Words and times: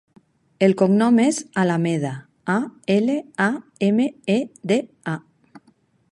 El 0.67 0.71
cognom 0.81 1.17
és 1.23 1.41
Alameda: 1.63 2.13
a, 2.53 2.55
ela, 2.95 3.17
a, 3.47 3.49
ema, 3.89 4.07
e, 4.37 4.39
de, 4.73 4.79
a. 5.13 5.15